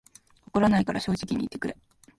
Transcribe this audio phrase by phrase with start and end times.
[0.47, 1.77] 怒らないから正直に言ってくれ